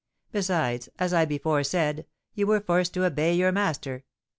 [0.31, 4.03] Besides, as I before said, you were forced to obey your master.